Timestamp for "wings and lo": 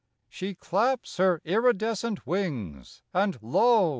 2.25-3.89